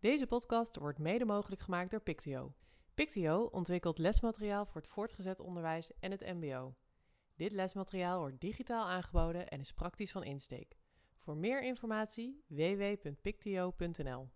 [0.00, 2.54] Deze podcast wordt mede mogelijk gemaakt door Pictio.
[2.94, 6.74] Pictio ontwikkelt lesmateriaal voor het voortgezet onderwijs en het mbo.
[7.36, 10.76] Dit lesmateriaal wordt digitaal aangeboden en is praktisch van insteek.
[11.18, 14.28] Voor meer informatie www.pictio.nl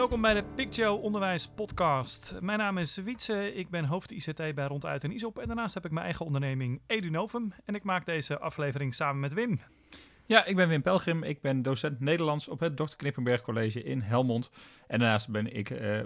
[0.00, 2.38] Welkom bij de Pictio Onderwijs Podcast.
[2.40, 5.84] Mijn naam is Wietse, ik ben hoofd ICT bij Ronduit en ISOP en daarnaast heb
[5.84, 9.60] ik mijn eigen onderneming EduNovum en ik maak deze aflevering samen met Wim.
[10.26, 11.22] Ja, ik ben Wim Pelgrim.
[11.22, 12.96] Ik ben docent Nederlands op het Dr.
[12.96, 14.50] Knippenberg College in Helmond.
[14.86, 16.00] En daarnaast ben ik uh,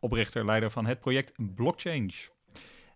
[0.00, 2.28] oprichter, leider van het project Blockchange.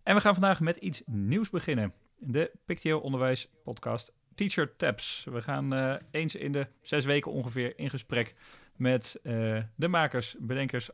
[0.02, 1.94] En we gaan vandaag met iets nieuws beginnen.
[2.18, 5.26] De Pictio Onderwijs Podcast Teacher Tabs.
[5.30, 8.34] We gaan uh, eens in de zes weken ongeveer in gesprek
[8.80, 10.90] met uh, de makers, bedenkers,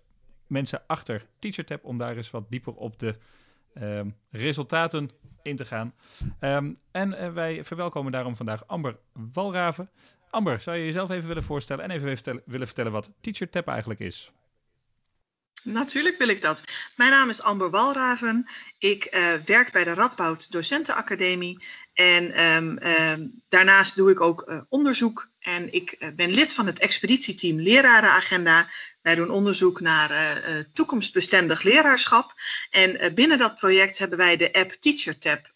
[0.47, 3.17] mensen achter TeacherTap om daar eens wat dieper op de
[3.83, 5.11] um, resultaten
[5.43, 5.95] in te gaan.
[6.41, 8.99] Um, en uh, wij verwelkomen daarom vandaag Amber
[9.33, 9.91] Walraven.
[10.31, 14.33] Amber, zou je jezelf even willen voorstellen en even willen vertellen wat TeacherTap eigenlijk is?
[15.67, 16.63] Natuurlijk wil ik dat.
[16.97, 18.49] Mijn naam is Amber Walraven.
[18.79, 21.65] Ik uh, werk bij de Radboud Docentenacademie.
[21.93, 25.29] En um, um, daarnaast doe ik ook uh, onderzoek.
[25.39, 28.69] En ik uh, ben lid van het expeditieteam Lerarenagenda.
[29.03, 30.11] Wij doen onderzoek naar
[30.73, 32.35] toekomstbestendig leraarschap.
[32.71, 35.53] En binnen dat project hebben wij de app TeacherTap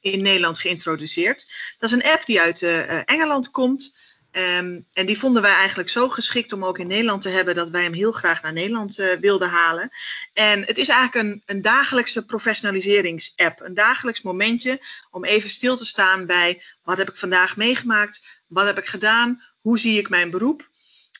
[0.00, 1.46] in Nederland geïntroduceerd.
[1.78, 2.62] Dat is een app die uit
[3.04, 3.94] Engeland komt.
[4.32, 7.70] Um, en die vonden wij eigenlijk zo geschikt om ook in Nederland te hebben dat
[7.70, 9.90] wij hem heel graag naar Nederland uh, wilden halen.
[10.32, 13.60] En het is eigenlijk een, een dagelijkse professionaliseringsapp.
[13.60, 18.66] Een dagelijks momentje om even stil te staan bij wat heb ik vandaag meegemaakt, wat
[18.66, 20.68] heb ik gedaan, hoe zie ik mijn beroep.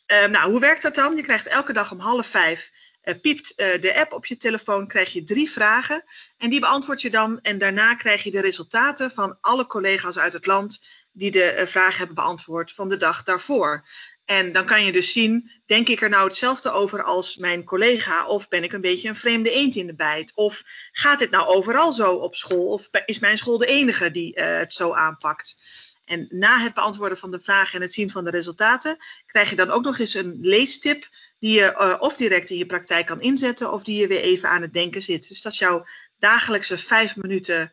[0.06, 1.16] Uh, nou, hoe werkt dat dan?
[1.16, 2.70] Je krijgt elke dag om half vijf
[3.04, 6.04] uh, piept uh, de app op je telefoon, krijg je drie vragen
[6.38, 10.32] en die beantwoord je dan en daarna krijg je de resultaten van alle collega's uit
[10.32, 10.80] het land
[11.12, 13.84] die de uh, vraag hebben beantwoord van de dag daarvoor.
[14.24, 18.26] En dan kan je dus zien, denk ik er nou hetzelfde over als mijn collega?
[18.26, 20.32] Of ben ik een beetje een vreemde eend in de bijt?
[20.34, 20.62] Of
[20.92, 22.66] gaat dit nou overal zo op school?
[22.66, 25.56] Of is mijn school de enige die uh, het zo aanpakt?
[26.04, 29.56] En na het beantwoorden van de vragen en het zien van de resultaten, krijg je
[29.56, 33.20] dan ook nog eens een leestip die je uh, of direct in je praktijk kan
[33.20, 35.28] inzetten, of die je weer even aan het denken zit.
[35.28, 35.86] Dus dat is jouw
[36.18, 37.72] dagelijkse vijf minuten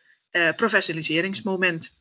[0.55, 1.96] professionaliseringsmoment.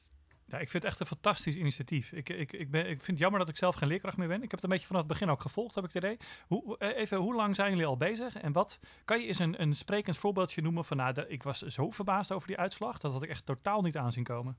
[0.49, 2.13] Ja, ik vind het echt een fantastisch initiatief.
[2.13, 4.43] Ik, ik, ik, ben, ik vind het jammer dat ik zelf geen leerkracht meer ben.
[4.43, 6.19] Ik heb het een beetje vanaf het begin ook gevolgd, heb ik het idee.
[6.47, 8.37] Hoe, even, hoe lang zijn jullie al bezig?
[8.37, 11.59] En wat kan je eens een, een sprekend voorbeeldje noemen van, nou, de, ik was
[11.59, 12.99] zo verbaasd over die uitslag.
[12.99, 14.57] Dat had ik echt totaal niet aanzien komen.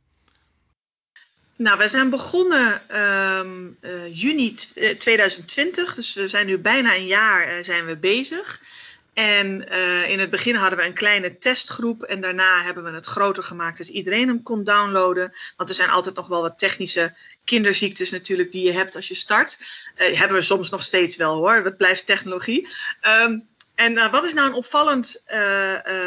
[1.55, 3.77] Nou, wij zijn begonnen um,
[4.11, 4.55] juni
[4.97, 8.61] 2020, dus we zijn nu bijna een jaar zijn we bezig.
[9.17, 13.05] En uh, in het begin hadden we een kleine testgroep en daarna hebben we het
[13.05, 15.33] groter gemaakt, dus iedereen hem kon downloaden.
[15.55, 19.16] Want er zijn altijd nog wel wat technische kinderziektes natuurlijk die je hebt als je
[19.16, 19.57] start.
[19.97, 22.67] Uh, hebben we soms nog steeds wel hoor, dat blijft technologie.
[23.23, 25.23] Um, en uh, wat is nou een opvallend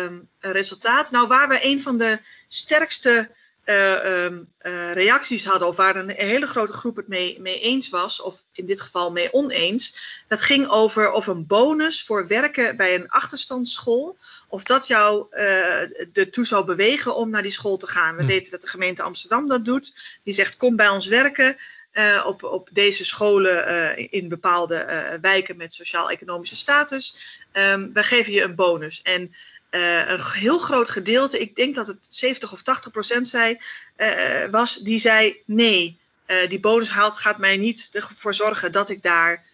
[0.07, 1.11] um, resultaat?
[1.11, 3.31] Nou, waar we een van de sterkste
[3.71, 7.89] uh, um, uh, reacties hadden, of waar een hele grote groep het mee, mee, eens
[7.89, 9.99] was, of in dit geval mee oneens.
[10.29, 16.17] Dat ging over of een bonus voor werken bij een achterstandsschool, of dat jou uh,
[16.17, 18.17] ertoe zou bewegen om naar die school te gaan.
[18.17, 18.29] We hm.
[18.29, 20.19] weten dat de gemeente Amsterdam dat doet.
[20.25, 21.57] Die zegt: kom bij ons werken.
[21.93, 27.15] Uh, op, op deze scholen uh, in bepaalde uh, wijken met sociaal-economische status.
[27.53, 29.03] Um, wij geven je een bonus.
[29.03, 29.35] En
[29.71, 33.59] uh, een heel groot gedeelte, ik denk dat het 70 of 80 procent zei,
[33.97, 34.07] uh,
[34.51, 35.99] was, die zei nee,
[36.49, 39.45] die bonus haalt, gaat mij niet ervoor zorgen dat ik daar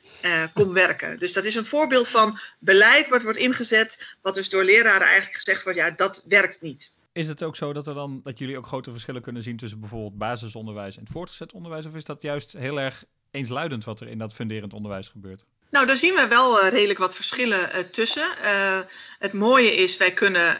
[0.55, 1.19] kom werken.
[1.19, 5.35] Dus dat is een voorbeeld van beleid wat wordt ingezet, wat dus door leraren eigenlijk
[5.35, 6.91] gezegd wordt, ja, dat werkt niet.
[7.13, 9.81] Is het ook zo dat, er dan, dat jullie ook grote verschillen kunnen zien tussen
[9.81, 11.87] bijvoorbeeld basisonderwijs en voortgezet onderwijs?
[11.87, 15.45] Of is dat juist heel erg eensluidend wat er in dat funderend onderwijs gebeurt?
[15.71, 18.29] Nou, daar zien we wel uh, redelijk wat verschillen uh, tussen.
[18.45, 18.79] Uh,
[19.19, 20.59] het mooie is, wij kunnen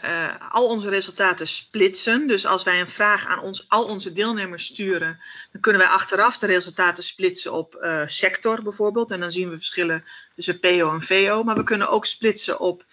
[0.51, 2.27] al onze resultaten splitsen.
[2.27, 5.19] Dus als wij een vraag aan ons, al onze deelnemers sturen,
[5.51, 9.11] dan kunnen wij achteraf de resultaten splitsen op sector bijvoorbeeld.
[9.11, 10.05] En dan zien we verschillen
[10.35, 11.43] tussen PO en VO.
[11.43, 12.85] Maar we kunnen ook splitsen op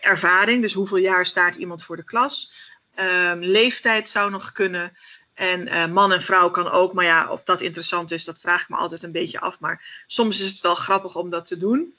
[0.00, 0.62] ervaring.
[0.62, 2.58] Dus hoeveel jaar staat iemand voor de klas.
[2.94, 4.92] Ehm, leeftijd zou nog kunnen.
[5.36, 8.62] En uh, man en vrouw kan ook, maar ja, of dat interessant is, dat vraag
[8.62, 9.60] ik me altijd een beetje af.
[9.60, 11.94] Maar soms is het wel grappig om dat te doen.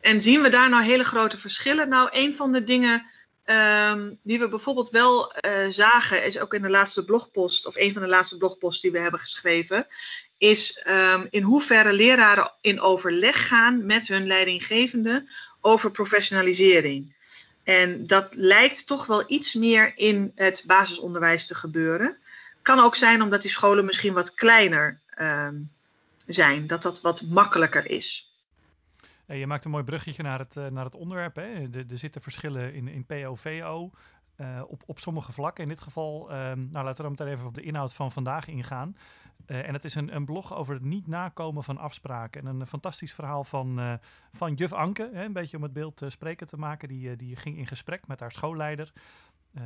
[0.00, 1.88] En zien we daar nou hele grote verschillen?
[1.88, 3.06] Nou, een van de dingen
[3.92, 7.92] um, die we bijvoorbeeld wel uh, zagen, is ook in de laatste blogpost, of een
[7.92, 9.86] van de laatste blogposts die we hebben geschreven,
[10.38, 15.28] is um, in hoeverre leraren in overleg gaan met hun leidinggevende
[15.60, 17.14] over professionalisering.
[17.64, 22.18] En dat lijkt toch wel iets meer in het basisonderwijs te gebeuren.
[22.62, 25.60] Kan ook zijn omdat die scholen misschien wat kleiner ehm,
[26.26, 28.36] zijn, dat dat wat makkelijker is.
[29.26, 31.36] je maakt een mooi bruggetje naar het, naar het onderwerp.
[31.36, 31.68] Hè?
[31.88, 33.90] er zitten verschillen in, in PO-VO.
[34.36, 35.62] Uh, op, op sommige vlakken.
[35.62, 38.96] In dit geval, ehm, nou laten we dan even op de inhoud van vandaag ingaan.
[39.46, 42.46] En het is een, een, blog over het niet nakomen van afspraken.
[42.46, 43.98] En een fantastisch verhaal van,
[44.32, 46.88] van juf Anke, hè, een beetje om het beeld spreken te maken.
[46.88, 48.92] Die, die ging in gesprek met haar schoolleider,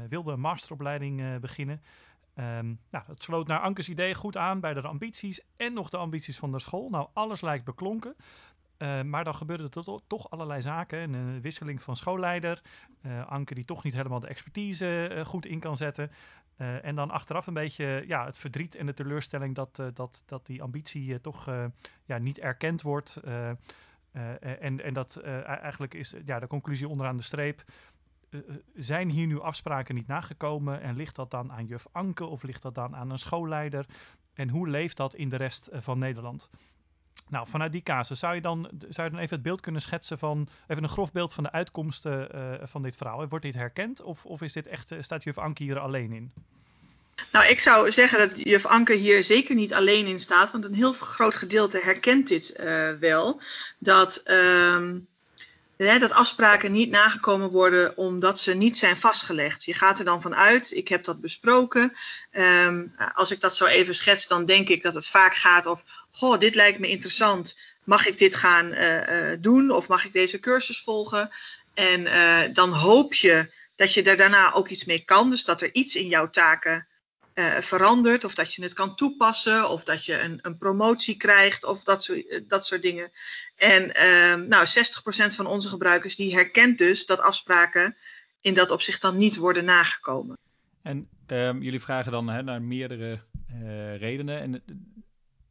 [0.08, 1.82] wilde een masteropleiding beginnen.
[2.38, 5.96] Um, nou, het sloot naar Ankes idee goed aan bij de ambities en nog de
[5.96, 6.90] ambities van de school.
[6.90, 8.16] Nou, alles lijkt beklonken.
[8.78, 11.12] Uh, maar dan gebeurde er toch allerlei zaken.
[11.12, 12.62] Een wisseling van schoolleider.
[13.02, 16.10] Uh, Anke die toch niet helemaal de expertise uh, goed in kan zetten.
[16.56, 20.62] en dan achteraf een beetje ja, het verdriet en de teleurstelling dat, dat, dat die
[20.62, 21.50] ambitie toch
[22.04, 23.20] ja, niet erkend wordt.
[24.40, 27.64] en, en dat eigenlijk is ja, de conclusie onderaan de streep.
[28.74, 32.62] Zijn hier nu afspraken niet nagekomen en ligt dat dan aan juf Anke of ligt
[32.62, 33.86] dat dan aan een schoolleider?
[34.34, 36.50] En hoe leeft dat in de rest van Nederland?
[37.28, 40.18] Nou, vanuit die casus zou je, dan, zou je dan even het beeld kunnen schetsen
[40.18, 42.28] van, even een grof beeld van de uitkomsten
[42.68, 43.28] van dit verhaal.
[43.28, 46.32] Wordt dit herkend of, of is dit echt, staat juf Anke hier alleen in?
[47.32, 50.74] Nou, ik zou zeggen dat juf Anke hier zeker niet alleen in staat, want een
[50.74, 52.56] heel groot gedeelte herkent dit
[53.00, 53.40] wel.
[53.78, 55.08] Dat um,
[55.76, 59.64] Dat afspraken niet nagekomen worden omdat ze niet zijn vastgelegd.
[59.64, 61.92] Je gaat er dan vanuit, ik heb dat besproken.
[62.32, 65.84] Um, als ik dat zo even schets, dan denk ik dat het vaak gaat over,
[66.10, 67.58] goh, dit lijkt me interessant.
[67.84, 71.30] Mag ik dit gaan uh, uh, doen of mag ik deze cursus volgen?
[71.74, 75.30] En uh, dan hoop je dat je er daarna ook iets mee kan.
[75.30, 76.86] Dus dat er iets in jouw taken
[77.38, 81.64] uh, verandert, of dat je het kan toepassen, of dat je een, een promotie krijgt,
[81.64, 83.10] of dat soort, uh, dat soort dingen.
[83.56, 84.70] En uh, nou, 60%
[85.34, 87.96] van onze gebruikers die herkent dus dat afspraken
[88.40, 90.38] in dat opzicht dan niet worden nagekomen.
[90.82, 93.20] En um, jullie vragen dan hè, naar meerdere
[93.52, 94.40] uh, redenen.
[94.40, 94.62] En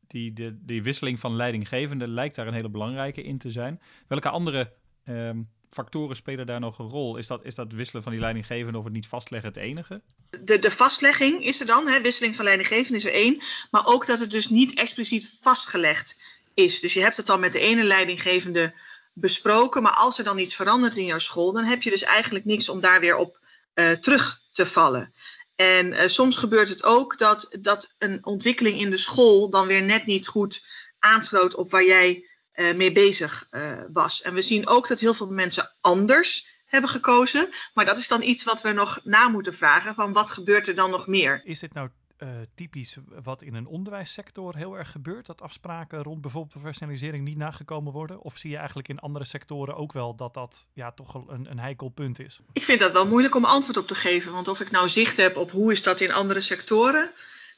[0.08, 0.34] die,
[0.66, 3.82] die wisseling van leidinggevende lijkt daar een hele belangrijke in te zijn.
[4.08, 4.72] Welke andere
[5.06, 7.18] um, factoren spelen daar nog een rol?
[7.18, 10.02] Is dat, is dat wisselen van die leidinggevende of het niet vastleggen het enige?
[10.30, 13.42] De, de vastlegging is er dan, hè, wisseling van leidinggevende is er één.
[13.72, 16.18] Maar ook dat het dus niet expliciet vastgelegd
[16.54, 16.80] is.
[16.80, 18.74] Dus je hebt het al met de ene leidinggevende
[19.14, 19.82] besproken.
[19.82, 22.70] Maar als er dan iets verandert in jouw school, dan heb je dus eigenlijk niks
[22.70, 23.40] om daar weer op
[23.74, 25.14] uh, terug te vallen.
[25.56, 29.84] En uh, soms gebeurt het ook dat, dat een ontwikkeling in de school dan weer
[29.84, 30.64] net niet goed
[31.00, 32.26] aansloot op waar jij
[32.56, 34.22] uh, mee bezig uh, was.
[34.22, 37.50] En we zien ook dat heel veel mensen anders hebben gekozen.
[37.74, 39.96] Maar dat is dan iets wat we nog na moeten vragen.
[39.96, 41.42] Van wat gebeurt er dan nog meer?
[41.44, 45.26] Is dit nou uh, typisch wat in een onderwijssector heel erg gebeurt?
[45.26, 48.22] Dat afspraken rond bijvoorbeeld professionalisering niet nagekomen worden?
[48.22, 51.60] Of zie je eigenlijk in andere sectoren ook wel dat dat ja, toch een, een
[51.60, 52.40] heikel punt is?
[52.54, 54.32] Ik vind dat wel moeilijk om antwoord op te geven.
[54.32, 57.12] Want of ik nou zicht heb op hoe is dat in andere sectoren,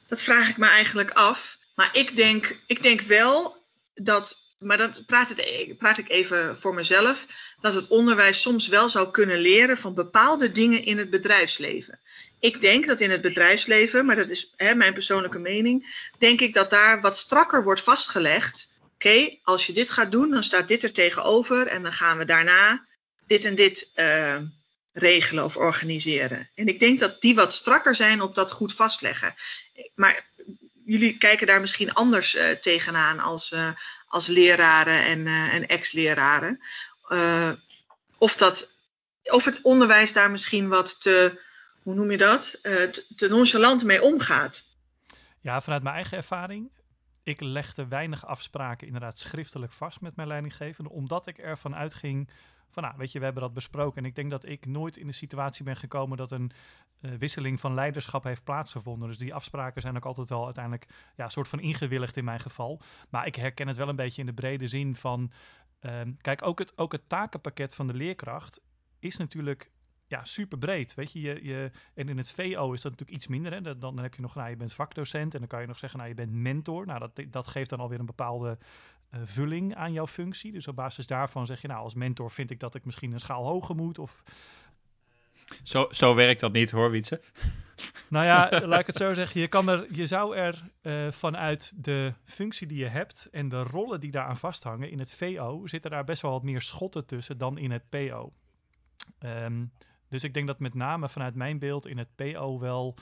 [0.08, 1.58] dat vraag ik me eigenlijk af.
[1.76, 3.58] Maar ik denk, ik denk wel
[3.94, 7.26] dat maar dat praat, het, praat, ik even voor mezelf,
[7.60, 12.00] dat het onderwijs soms wel zou kunnen leren van bepaalde dingen in het bedrijfsleven.
[12.40, 16.54] Ik denk dat in het bedrijfsleven, maar dat is hè, mijn persoonlijke mening, denk ik
[16.54, 18.80] dat daar wat strakker wordt vastgelegd.
[18.94, 22.26] Oké, als je dit gaat doen, dan staat dit er tegenover en dan gaan we
[22.26, 22.86] daarna
[23.28, 24.38] dit en dit uh,
[24.94, 26.50] regelen of organiseren.
[26.56, 29.36] En ik denk dat die wat strakker zijn op dat goed vastleggen.
[29.96, 30.26] Maar
[30.86, 33.70] jullie kijken daar misschien anders uh, tegenaan als, uh,
[34.08, 36.60] als leraren en, uh, en ex-leraren.
[38.18, 38.76] of, dat,
[39.24, 41.42] of het onderwijs daar misschien wat te,
[41.82, 44.66] hoe noem je dat, te, te nonchalant mee omgaat.
[45.42, 46.70] Ja, vanuit mijn eigen ervaring.
[47.24, 52.30] Ik legde weinig afspraken inderdaad schriftelijk vast met mijn leidinggevende, omdat ik ervan uitging
[52.70, 53.98] van nou, weet je, we hebben dat besproken.
[53.98, 56.52] En ik denk dat ik nooit in de situatie ben gekomen dat een
[57.02, 59.08] uh, wisseling van leiderschap heeft plaatsgevonden.
[59.08, 62.82] Dus die afspraken zijn ook altijd wel uiteindelijk ja, soort van ingewilligd in mijn geval.
[63.10, 65.32] Maar ik herken het wel een beetje in de brede zin van.
[65.82, 68.62] Um, kijk, ook het, ook het takenpakket van de leerkracht
[69.00, 69.72] is natuurlijk
[70.08, 70.94] ja, super breed.
[70.94, 73.54] Weet je, je, je, en in het VO is dat natuurlijk iets minder.
[73.54, 73.62] Hè?
[73.62, 76.00] Dan, dan heb je nog, nou, je bent vakdocent en dan kan je nog zeggen,
[76.00, 76.86] nou, je bent mentor.
[76.86, 78.58] Nou, dat, dat geeft dan alweer een bepaalde
[79.12, 80.52] vulling aan jouw functie.
[80.52, 83.20] Dus op basis daarvan zeg je, nou, als mentor vind ik dat ik misschien een
[83.20, 84.00] schaal hoger moet.
[84.00, 84.24] Of...
[85.64, 87.22] Zo, zo werkt dat niet hoor, Wietse.
[88.10, 89.42] Nou ja, laat ik het zo zeggen.
[89.42, 93.64] Je, kan er, je zou er uh, vanuit de functie die je hebt en de
[93.64, 97.38] rollen die daaraan vasthangen in het VO, zitten daar best wel wat meer schotten tussen
[97.38, 98.34] dan in het PO.
[99.20, 99.72] Um,
[100.10, 102.96] dus ik denk dat met name vanuit mijn beeld in het PO wel.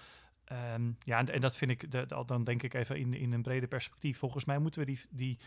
[0.75, 3.41] Um, ja, en, en, dat vind ik, de, dan denk ik even in, in een
[3.41, 4.17] breder perspectief.
[4.17, 5.39] Volgens mij moeten we die, die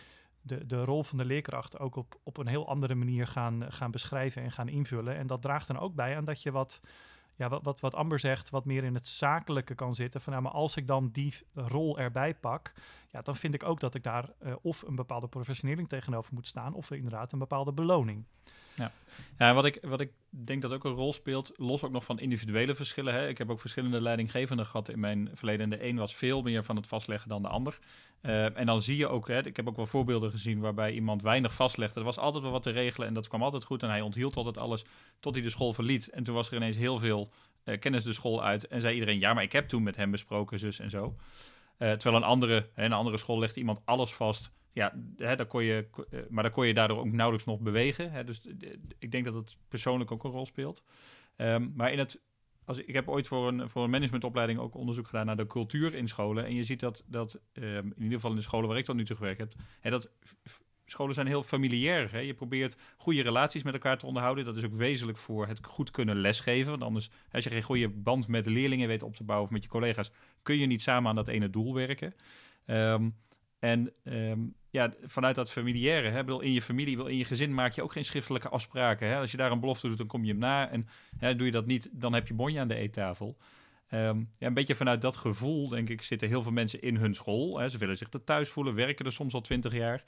[0.49, 3.91] de, de rol van de leerkracht ook op, op een heel andere manier gaan, gaan
[3.91, 5.17] beschrijven en gaan invullen.
[5.17, 6.81] En dat draagt dan ook bij aan dat je wat,
[7.37, 10.21] ja, wat, wat, Amber zegt, wat meer in het zakelijke kan zitten.
[10.21, 12.73] Van nou, maar als ik dan die rol erbij pak,
[13.11, 16.47] ja, dan vind ik ook dat ik daar uh, of een bepaalde professionering tegenover moet
[16.47, 18.25] staan, of inderdaad een bepaalde beloning.
[18.79, 18.93] Ja,
[19.39, 22.19] ja wat, ik, wat ik denk dat ook een rol speelt, los ook nog van
[22.19, 23.15] individuele verschillen.
[23.15, 23.29] Hè.
[23.29, 25.63] Ik heb ook verschillende leidinggevenden gehad in mijn verleden.
[25.63, 27.79] En de een was veel meer van het vastleggen dan de ander.
[28.23, 31.23] Uh, en dan zie je ook, hè, ik heb ook wel voorbeelden gezien waarbij iemand
[31.23, 31.99] weinig vastlegde.
[31.99, 33.83] Er was altijd wel wat te regelen en dat kwam altijd goed.
[33.83, 34.85] En hij onthield altijd alles
[35.21, 36.09] tot hij de school verliet.
[36.09, 37.31] En toen was er ineens heel veel
[37.65, 38.67] uh, kennis de school uit.
[38.67, 41.17] En zei iedereen, ja, maar ik heb toen met hem besproken, zus en zo.
[41.79, 45.47] Uh, terwijl een andere, hè, een andere school legde iemand alles vast ja, hè, daar
[45.47, 48.13] kon je, eh, maar dan kon je daardoor ook nauwelijks nog bewegen.
[48.13, 48.41] Hè, dus
[48.99, 50.85] ik denk dat het persoonlijk ook een rol speelt.
[51.37, 52.21] Um, maar in het,
[52.65, 55.95] als, ik heb ooit voor een, voor een managementopleiding ook onderzoek gedaan naar de cultuur
[55.95, 56.45] in scholen.
[56.45, 57.65] En je ziet dat, dat um,
[57.97, 60.11] in ieder geval in de scholen waar ik tot nu toe gewerkt heb, hè, dat
[60.91, 62.13] scholen zijn heel familiair.
[62.13, 62.19] Hè?
[62.19, 64.45] Je probeert goede relaties met elkaar te onderhouden.
[64.45, 66.71] Dat is ook wezenlijk voor het goed kunnen lesgeven.
[66.71, 69.63] Want anders, als je geen goede band met leerlingen weet op te bouwen of met
[69.63, 70.11] je collega's,
[70.43, 72.15] kun je niet samen aan dat ene doel werken.
[72.67, 73.17] Um,
[73.59, 77.55] en um, ja, vanuit dat familiaire, hè, bedoel, in je familie, wil in je gezin
[77.55, 79.09] maak je ook geen schriftelijke afspraken.
[79.09, 79.19] Hè?
[79.19, 80.71] Als je daar een belofte doet, dan kom je hem na.
[80.71, 83.37] En hè, doe je dat niet, dan heb je bonje aan de eettafel.
[83.91, 87.15] Um, ja, een beetje vanuit dat gevoel, denk ik, zitten heel veel mensen in hun
[87.15, 87.59] school.
[87.59, 87.69] Hè?
[87.69, 90.05] Ze willen zich er thuis voelen, werken er soms al twintig jaar.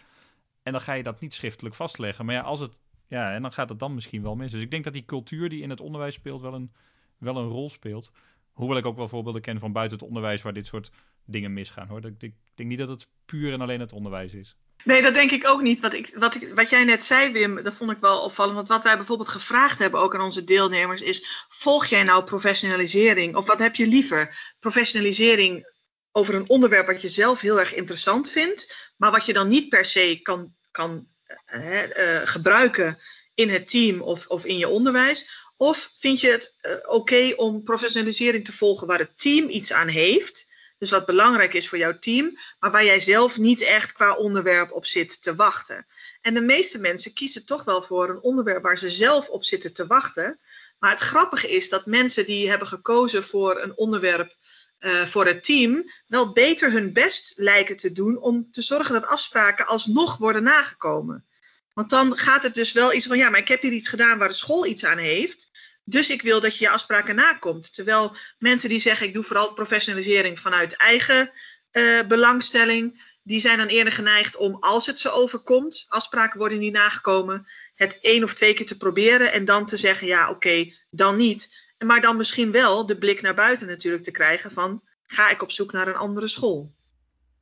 [0.62, 2.24] En dan ga je dat niet schriftelijk vastleggen.
[2.24, 4.52] Maar ja, als het, ja, en dan gaat het dan misschien wel mis.
[4.52, 6.72] Dus ik denk dat die cultuur die in het onderwijs speelt wel een,
[7.18, 8.12] wel een rol speelt.
[8.52, 10.90] Hoewel ik ook wel voorbeelden ken van buiten het onderwijs waar dit soort
[11.32, 11.88] dingen misgaan.
[11.88, 12.04] Hoor.
[12.04, 14.56] Ik, ik denk niet dat het puur en alleen het onderwijs is.
[14.84, 15.80] Nee, dat denk ik ook niet.
[15.80, 18.56] Wat, ik, wat, ik, wat jij net zei, Wim, dat vond ik wel opvallend.
[18.56, 23.36] Want wat wij bijvoorbeeld gevraagd hebben ook aan onze deelnemers is: volg jij nou professionalisering?
[23.36, 24.54] Of wat heb je liever?
[24.58, 25.68] Professionalisering
[26.12, 29.68] over een onderwerp wat je zelf heel erg interessant vindt, maar wat je dan niet
[29.68, 31.06] per se kan, kan
[31.54, 32.98] uh, uh, gebruiken
[33.34, 35.48] in het team of, of in je onderwijs?
[35.56, 39.88] Of vind je het uh, oké om professionalisering te volgen waar het team iets aan
[39.88, 40.46] heeft?
[40.80, 44.72] Dus wat belangrijk is voor jouw team, maar waar jij zelf niet echt qua onderwerp
[44.72, 45.86] op zit te wachten.
[46.20, 49.72] En de meeste mensen kiezen toch wel voor een onderwerp waar ze zelf op zitten
[49.72, 50.40] te wachten.
[50.78, 54.36] Maar het grappige is dat mensen die hebben gekozen voor een onderwerp
[54.80, 59.06] uh, voor het team, wel beter hun best lijken te doen om te zorgen dat
[59.06, 61.26] afspraken alsnog worden nagekomen.
[61.72, 64.18] Want dan gaat het dus wel iets van, ja, maar ik heb hier iets gedaan
[64.18, 65.49] waar de school iets aan heeft.
[65.84, 67.74] Dus ik wil dat je je afspraken nakomt.
[67.74, 71.30] Terwijl mensen die zeggen, ik doe vooral professionalisering vanuit eigen
[71.72, 76.72] uh, belangstelling, die zijn dan eerder geneigd om, als het ze overkomt, afspraken worden niet
[76.72, 81.16] nagekomen, het één of twee keer te proberen en dan te zeggen, ja, oké, dan
[81.16, 81.68] niet.
[81.78, 85.50] Maar dan misschien wel de blik naar buiten natuurlijk te krijgen van, ga ik op
[85.50, 86.72] zoek naar een andere school?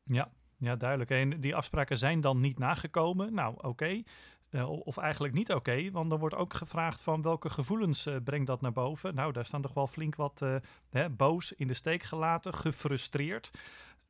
[0.04, 1.10] Ja, ja, duidelijk.
[1.10, 3.34] En die afspraken zijn dan niet nagekomen.
[3.34, 4.02] Nou, oké.
[4.50, 8.46] Uh, of eigenlijk niet oké, want dan wordt ook gevraagd van welke gevoelens uh, brengt
[8.46, 9.14] dat naar boven.
[9.14, 10.56] Nou, daar staan toch wel flink wat uh,
[10.90, 13.50] hè, boos in de steek gelaten, gefrustreerd.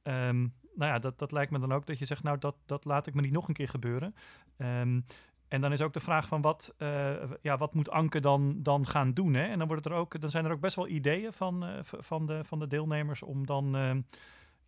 [0.03, 2.85] Um, nou ja, dat, dat lijkt me dan ook dat je zegt, nou, dat, dat
[2.85, 4.15] laat ik me niet nog een keer gebeuren.
[4.57, 5.05] Um,
[5.49, 6.75] en dan is ook de vraag van wat,
[7.43, 9.35] ja, wat moet Anke dan, dan gaan doen?
[9.35, 9.45] Hè?
[9.45, 12.45] En dan, wordt er ook, dan zijn er ook best wel ideeën van, van, de,
[12.45, 14.01] van de deelnemers om dan ehm,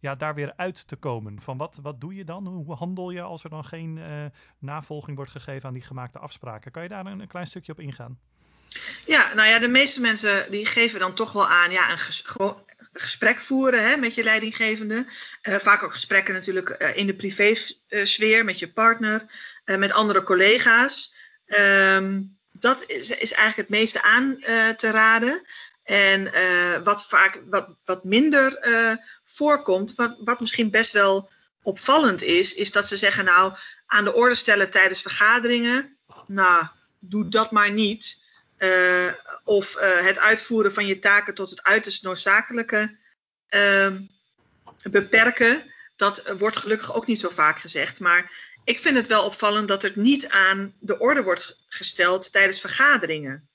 [0.00, 1.40] ja, daar weer uit te komen.
[1.40, 2.46] Van wat, wat doe je dan?
[2.46, 4.24] Hoe handel je als er dan geen uh,
[4.58, 6.70] navolging wordt gegeven aan die gemaakte afspraken?
[6.70, 8.18] Kan je daar een, klein stukje op ingaan?
[9.06, 11.98] Ja, nou ja, de meeste mensen die geven dan toch wel aan, ja, een
[12.92, 15.06] gesprek voeren hè, met je leidinggevende.
[15.42, 19.26] Uh, vaak ook gesprekken natuurlijk uh, in de privésfeer met je partner,
[19.64, 21.14] met andere collega's.
[21.46, 24.36] Um, dat is, is, eigenlijk het meeste aan
[24.76, 25.42] te raden.
[25.90, 28.92] En uh, wat vaak wat, wat minder uh,
[29.24, 31.30] voorkomt, wat, wat misschien best wel
[31.62, 33.54] opvallend is, is dat ze zeggen, nou,
[33.86, 36.66] aan de orde stellen tijdens vergaderingen, nou,
[36.98, 38.18] doe dat maar niet.
[38.58, 39.12] Uh,
[39.44, 42.96] of het uitvoeren van je taken tot het uiterst noodzakelijke
[43.48, 44.00] ehm,
[44.82, 45.72] beperken.
[45.96, 48.00] Dat wordt gelukkig ook niet zo vaak gezegd.
[48.00, 48.32] Maar
[48.64, 53.49] ik vind het wel opvallend dat het niet aan de orde wordt gesteld tijdens vergaderingen.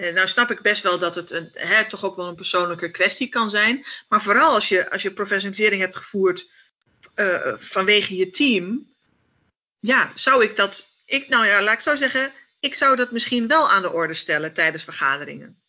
[0.00, 2.90] Uh, nou snap ik best wel dat het een, hè, toch ook wel een persoonlijke
[2.90, 3.84] kwestie kan zijn.
[4.08, 6.50] Maar vooral als je, als je professionalisering hebt gevoerd
[7.14, 8.94] uh, vanwege je team.
[9.78, 10.96] Ja, zou ik dat.
[11.04, 12.32] Ik, nou ja, laat ik zo zeggen.
[12.60, 15.62] Ik zou dat misschien wel aan de orde stellen tijdens vergaderingen.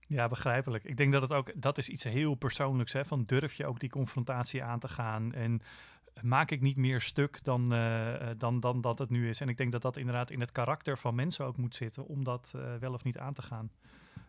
[0.00, 0.84] Ja, begrijpelijk.
[0.84, 2.92] Ik denk dat het ook, dat is iets heel persoonlijks.
[2.92, 3.04] Hè?
[3.04, 5.32] Van durf je ook die confrontatie aan te gaan?
[5.32, 5.62] En
[6.20, 9.40] maak ik niet meer stuk dan, uh, dan, dan dat het nu is.
[9.40, 12.24] En ik denk dat dat inderdaad in het karakter van mensen ook moet zitten om
[12.24, 13.70] dat uh, wel of niet aan te gaan.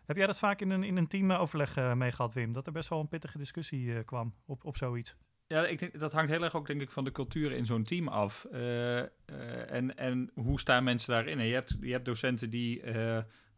[0.06, 2.54] Heb jij dat vaak in een, in een teamoverleg mee gehad, Wim?
[2.54, 5.16] Dat er best wel een pittige discussie kwam op, op zoiets?
[5.48, 7.84] Ja, ik denk, dat hangt heel erg ook denk ik van de cultuur in zo'n
[7.84, 8.46] team af.
[8.46, 11.40] En, en hoe staan mensen daarin?
[11.40, 12.82] Je, hebt, je hebt docenten die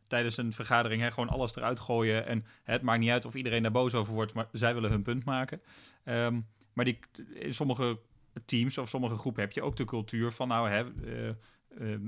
[0.07, 2.25] tijdens een vergadering hè, gewoon alles eruit gooien.
[2.25, 5.03] En het maakt niet uit of iedereen daar boos over wordt, maar zij willen hun
[5.03, 5.61] punt maken.
[6.05, 6.99] Um, maar die,
[7.33, 7.99] in sommige
[8.45, 10.83] teams of sommige groepen heb je ook de cultuur van, nou, hè,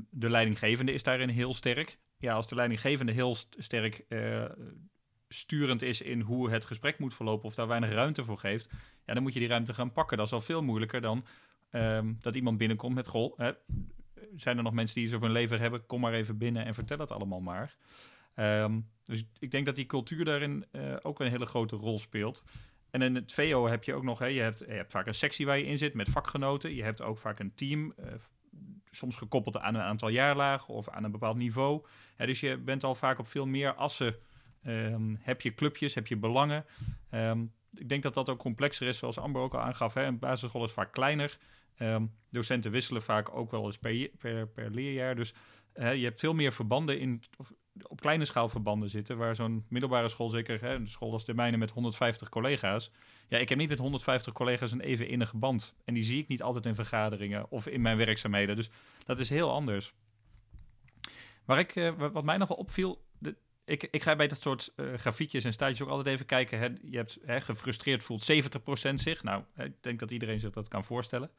[0.10, 1.98] de leidinggevende is daarin heel sterk.
[2.18, 4.06] Ja, als de leidinggevende heel sterk
[5.28, 8.70] sturend is in hoe het gesprek moet verlopen of daar weinig ruimte voor geeft,
[9.06, 10.18] ja, dan moet je die ruimte gaan pakken.
[10.18, 11.26] Dat is al veel moeilijker dan
[11.72, 13.40] um, dat iemand binnenkomt met goh,
[14.36, 16.74] zijn er nog mensen die iets op hun lever hebben, kom maar even binnen en
[16.74, 17.76] vertel het allemaal maar.
[18.36, 20.66] Um, dus ik denk dat die cultuur daarin
[21.02, 22.44] ook een hele grote rol speelt.
[22.98, 25.14] En in het VO heb je ook nog, hè, je, hebt, je hebt vaak een
[25.14, 26.76] sectie waar je in zit met vakgenoten.
[26.76, 28.06] Je hebt ook vaak een team, uh,
[28.92, 31.86] soms gekoppeld aan een aantal jaarlagen of aan een bepaald niveau.
[32.16, 34.16] Hè, dus je bent al vaak op veel meer assen
[34.64, 36.66] Um, heb je clubjes, heb je belangen.
[37.12, 39.94] Um, ik denk dat dat ook complexer is, zoals Amber ook al aangaf.
[39.94, 40.04] Hè.
[40.04, 41.38] Een basisschool is vaak kleiner.
[41.80, 45.16] Um, docenten wisselen vaak ook wel eens per, per, leerjaar.
[45.16, 45.34] Dus
[45.74, 47.54] je hebt veel meer verbanden in, of
[47.84, 49.18] op kleine schaal verbanden zitten.
[49.18, 52.92] Waar zo'n middelbare school, zeker hè, een school als de mijne met 150 collega's.
[53.28, 55.74] Ja, ik heb niet met 150 collega's een even innige band.
[55.86, 58.56] En die zie ik niet altijd in vergaderingen of in mijn werkzaamheden.
[58.56, 58.70] Dus
[59.06, 59.94] dat is heel anders.
[61.46, 63.02] Waar ik, uh, wat mij nog wel opviel,
[63.68, 66.80] ik, ik ga bij dat soort uh, grafiekjes en staatjes ook altijd even kijken.
[66.84, 69.24] Je hebt hè, gefrustreerd voelt 70% zich.
[69.24, 71.32] Nou, ik denk dat iedereen zich dat kan voorstellen.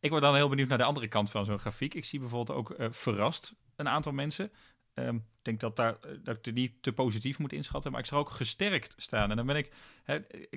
[0.00, 1.94] Ik word dan heel benieuwd naar de andere kant van zo'n grafiek.
[1.94, 4.52] Ik zie bijvoorbeeld ook uh, verrast een aantal mensen.
[4.94, 8.00] Um, ik denk dat, daar, uh, dat ik het niet te positief moet inschatten, maar
[8.00, 9.30] ik zag ook gesterkt staan.
[9.30, 9.72] En dan ben ik,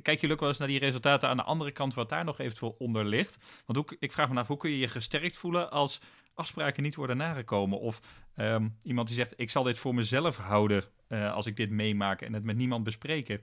[0.02, 2.40] kijk jullie ook wel eens naar die resultaten aan de andere kant, wat daar nog
[2.40, 3.38] eventueel onder ligt.
[3.66, 6.02] Want hoe, ik vraag me af, hoe kun je je gesterkt voelen als
[6.34, 7.80] afspraken niet worden nagekomen?
[7.80, 8.02] Of
[8.36, 12.22] um, iemand die zegt, ik zal dit voor mezelf houden uh, als ik dit meemaak
[12.22, 13.42] en het met niemand bespreken.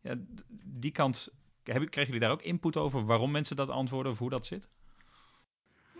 [0.00, 0.14] Ja,
[0.64, 1.28] die kant,
[1.62, 4.68] krijgen jullie daar ook input over waarom mensen dat antwoorden of hoe dat zit?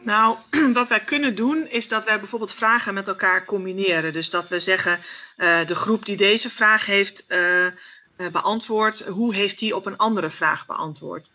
[0.03, 0.37] Nou,
[0.73, 4.13] wat wij kunnen doen is dat wij bijvoorbeeld vragen met elkaar combineren.
[4.13, 4.99] Dus dat we zeggen,
[5.37, 7.67] uh, de groep die deze vraag heeft uh,
[8.33, 11.31] beantwoord, hoe heeft die op een andere vraag beantwoord?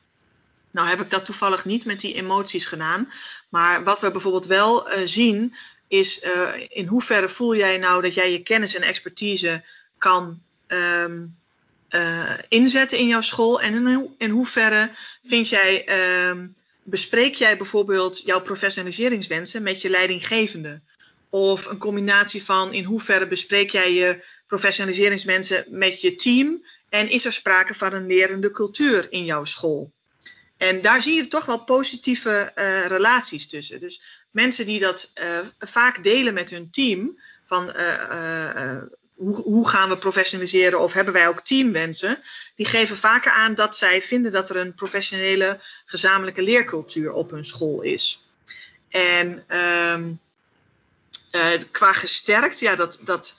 [0.71, 3.11] Nou heb ik dat toevallig niet met die emoties gedaan.
[3.49, 5.55] Maar wat we bijvoorbeeld wel zien,
[5.87, 6.25] is
[6.69, 9.63] in hoeverre voel jij nou dat jij je kennis en expertise
[9.97, 13.61] kan uh, inzetten in jouw school?
[13.61, 14.89] En in, in hoeverre
[15.23, 15.85] vind jij,
[16.29, 20.81] um, bespreek jij bijvoorbeeld jouw professionaliseringswensen met je leidinggevende?
[21.29, 26.65] Of een combinatie van in hoeverre bespreek jij je professionaliseringswensen met je team?
[26.89, 29.91] En is er sprake van een lerende cultuur in jouw school?
[30.57, 33.79] En daar zie je toch wel positieve uh, relaties tussen.
[33.79, 38.81] Dus mensen die dat uh, vaak delen met hun team, van uh,
[39.15, 42.19] hoe, hoe, gaan we professionaliseren of hebben wij ook teamwensen,
[42.55, 47.45] die geven vaker aan dat zij vinden dat er een professionele gezamenlijke leercultuur op hun
[47.45, 48.27] school is.
[48.89, 50.19] En um,
[51.71, 53.35] qua gesterkt, ja, dat, dat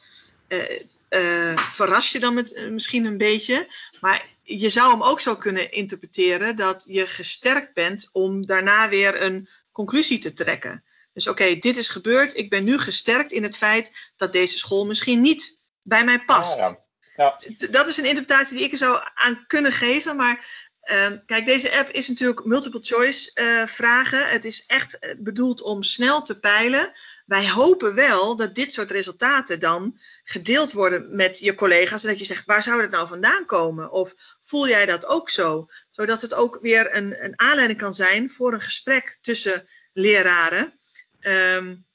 [0.49, 3.67] uh, verras je dan met, misschien een beetje.
[4.01, 9.23] Maar je zou hem ook zo kunnen interpreteren dat je gesterkt bent om daarna weer
[9.23, 10.85] een conclusie te trekken.
[11.13, 12.37] Dus oké, dit is gebeurd.
[12.37, 16.53] Ik ben nu gesterkt in het feit dat deze school misschien niet bij mij past.
[16.53, 16.83] Ah, ja.
[17.17, 17.39] Ja.
[17.71, 20.17] Dat is een interpretatie die ik er zou aan kunnen geven.
[20.17, 24.29] Maar Uh, kijk, deze app is natuurlijk multiple choice uh, vragen.
[24.29, 26.93] Het is echt bedoeld om snel te peilen.
[27.27, 32.03] Wij hopen wel dat dit soort resultaten dan gedeeld worden met je collega's.
[32.03, 33.91] En dat je zegt, waar zou het nou vandaan komen?
[33.91, 35.67] Of voel jij dat ook zo?
[35.91, 40.79] Zodat het ook weer een, een aanleiding kan zijn voor een gesprek tussen leraren.
[41.21, 41.87] Um,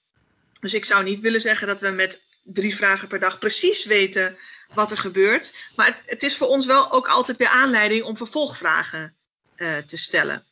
[0.60, 4.38] dus ik zou niet willen zeggen dat we met drie vragen per dag precies weten
[4.74, 5.72] wat er gebeurt.
[5.76, 9.16] Maar het, het is voor ons wel ook altijd weer aanleiding om vervolgvragen
[9.56, 10.44] uh, te stellen.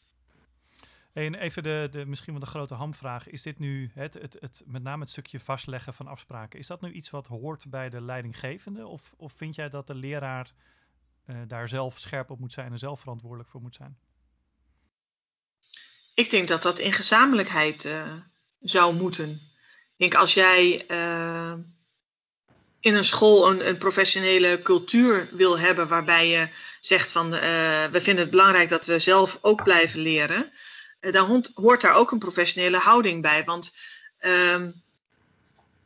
[1.13, 3.29] En even de, de, misschien wel de grote hamvraag.
[3.29, 6.59] Is dit nu het, het, het, met name het stukje vastleggen van afspraken?
[6.59, 8.87] Is dat nu iets wat hoort bij de leidinggevende?
[8.87, 10.51] Of, of vind jij dat de leraar
[11.25, 13.97] uh, daar zelf scherp op moet zijn en zelf verantwoordelijk voor moet zijn?
[16.13, 18.13] Ik denk dat dat in gezamenlijkheid uh,
[18.59, 19.29] zou moeten.
[19.29, 21.53] Ik denk als jij uh,
[22.79, 26.47] in een school een, een, professionele cultuur wil hebben waarbij je
[26.79, 27.39] zegt van uh,
[27.91, 30.51] we vinden het belangrijk dat we zelf ook blijven leren,
[31.01, 33.43] uh, dan hoort daar ook een professionele houding bij.
[33.43, 33.73] Want
[34.21, 34.65] uh,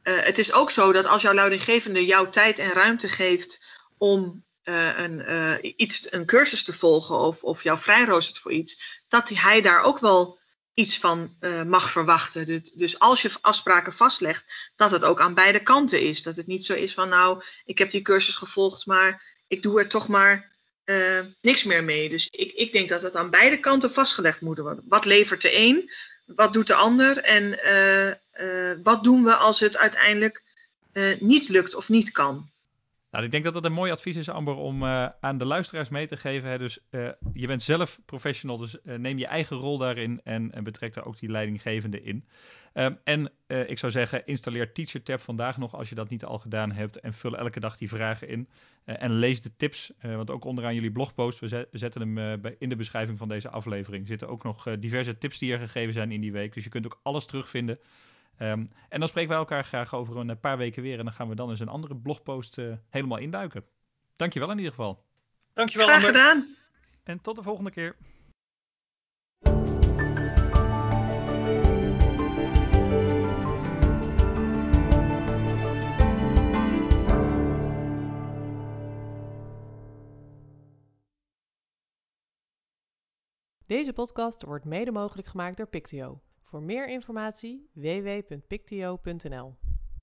[0.03, 5.81] het is ook zo dat als jouw leidinggevende jouw tijd en ruimte geeft om een,
[5.81, 9.99] iets, een cursus te volgen of, of jou vrijroostert voor iets, dat hij daar ook
[9.99, 10.39] wel
[10.81, 12.45] iets van uh, mag verwachten.
[12.45, 16.23] Dus, dus als je afspraken vastlegt, dat het ook aan beide kanten is.
[16.23, 19.79] Dat het niet zo is van nou, ik heb die cursus gevolgd, maar ik doe
[19.79, 20.51] er toch maar
[20.83, 22.09] eh, niks meer mee.
[22.09, 24.83] Dus ik, ik denk dat het aan beide kanten vastgelegd moet worden.
[24.87, 25.91] Wat levert de een?
[26.25, 27.17] Wat doet de ander?
[27.17, 30.43] En eh, eh, wat doen we als het uiteindelijk
[31.19, 32.50] niet lukt of niet kan?
[33.11, 36.07] Nou, ik denk dat dat een mooi advies is, Amber, om aan de luisteraars mee
[36.07, 36.49] te geven.
[36.49, 36.57] Hè.
[36.57, 36.79] Dus
[37.33, 41.19] je bent zelf professional, dus neem je eigen rol daarin en, en betrek daar ook
[41.19, 42.25] die leidinggevende in.
[42.73, 43.31] Um, en
[43.67, 46.99] ik zou zeggen, installeer TeacherTab vandaag nog als je dat niet al gedaan hebt.
[46.99, 48.49] En vul elke dag die vragen in.
[48.83, 52.75] En lees de tips, want ook onderaan jullie blogpost, we zet, zetten hem in de
[52.75, 56.31] beschrijving van deze aflevering, zitten ook nog diverse tips die er gegeven zijn in die
[56.31, 56.53] week.
[56.53, 57.79] Dus je kunt ook alles terugvinden.
[58.41, 60.99] Um, en dan spreken wij elkaar graag over een paar weken weer.
[60.99, 62.57] En dan gaan we dan eens een andere blogpost
[62.89, 63.65] helemaal induiken.
[64.15, 65.03] Dankjewel in ieder geval.
[65.53, 66.55] Dankjewel Graag gedaan.
[67.03, 67.95] En tot de volgende keer.
[83.65, 86.21] Deze podcast wordt mede mogelijk gemaakt door Pictio.
[86.51, 89.55] Voor meer informatie www.pictio.nl